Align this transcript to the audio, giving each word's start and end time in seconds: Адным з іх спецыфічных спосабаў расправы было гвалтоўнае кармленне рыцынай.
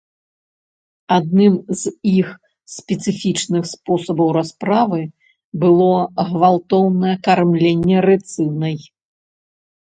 Адным 1.17 1.55
з 1.81 1.91
іх 2.21 2.31
спецыфічных 2.75 3.63
спосабаў 3.73 4.27
расправы 4.39 4.99
было 5.65 5.91
гвалтоўнае 6.31 7.13
кармленне 7.29 7.97
рыцынай. 8.09 8.75